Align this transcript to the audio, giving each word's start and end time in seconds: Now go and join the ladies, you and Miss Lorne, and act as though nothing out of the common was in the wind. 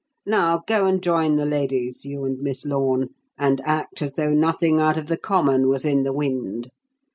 Now 0.25 0.63
go 0.65 0.85
and 0.85 0.99
join 0.99 1.35
the 1.35 1.45
ladies, 1.45 2.05
you 2.05 2.25
and 2.25 2.39
Miss 2.39 2.65
Lorne, 2.65 3.09
and 3.37 3.61
act 3.63 4.01
as 4.01 4.15
though 4.15 4.33
nothing 4.33 4.79
out 4.79 4.97
of 4.97 5.05
the 5.05 5.15
common 5.15 5.67
was 5.69 5.85
in 5.85 6.01
the 6.01 6.11
wind. 6.11 6.71